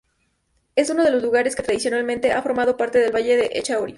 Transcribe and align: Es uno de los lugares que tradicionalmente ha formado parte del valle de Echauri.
Es 0.75 0.89
uno 0.89 1.03
de 1.03 1.11
los 1.11 1.21
lugares 1.21 1.55
que 1.55 1.61
tradicionalmente 1.61 2.31
ha 2.31 2.41
formado 2.41 2.75
parte 2.75 2.97
del 2.97 3.13
valle 3.15 3.37
de 3.37 3.49
Echauri. 3.53 3.89